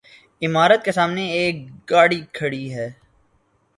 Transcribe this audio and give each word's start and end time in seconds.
عمارت 0.41 0.83
کے 0.85 0.91
سامنے 0.91 1.25
ایک 1.31 1.55
گاڑی 1.91 2.21
کھڑی 2.33 2.73
ہے 2.73 2.89